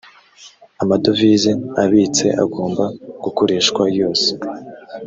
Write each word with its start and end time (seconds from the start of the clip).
amadovize 0.81 1.51
abitse 1.83 2.25
agomba 2.43 2.83
gukoreshwa 3.23 3.83
yose 3.99 4.29